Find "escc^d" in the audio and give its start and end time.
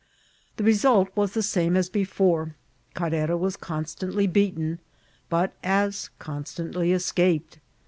6.89-7.59